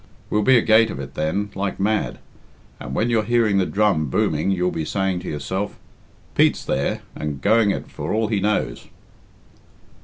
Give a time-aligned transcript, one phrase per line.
[0.31, 2.17] We'll be agate of it then like mad,
[2.79, 5.77] and when you're hearing the drum booming you'll be saying to yourself,
[6.33, 8.87] 'Pete's there, and going it for all he knows.'"